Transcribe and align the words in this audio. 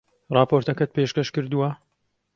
ڕاپۆرتەکەت 0.35 0.89
پێشکەش 0.95 1.29
کردووە؟ 1.35 1.69